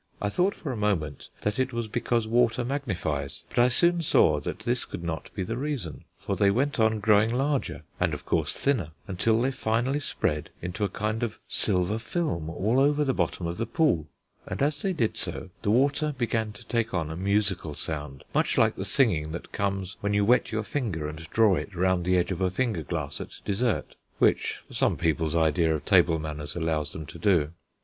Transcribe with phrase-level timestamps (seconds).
[0.19, 4.39] I thought for a moment that it was because water magnifies, but I soon saw
[4.39, 8.25] that this could not be the reason, for they went on growing larger, and of
[8.25, 13.13] course thinner, until they finally spread into a kind of silver film all over the
[13.13, 14.07] bottom of the pool;
[14.47, 18.57] and as they did so the water began to take on a musical sound, much
[18.57, 22.17] like the singing that comes when you wet your finger and draw it round the
[22.17, 26.91] edge of a finger glass at dessert (which some people's idea of table manners allows
[26.91, 27.51] them to do).